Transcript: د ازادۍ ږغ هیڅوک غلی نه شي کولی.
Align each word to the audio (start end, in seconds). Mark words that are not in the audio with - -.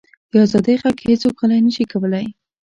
د 0.31 0.33
ازادۍ 0.45 0.75
ږغ 0.81 0.97
هیڅوک 1.09 1.33
غلی 1.39 1.59
نه 1.65 1.71
شي 1.75 1.83
کولی. 1.91 2.25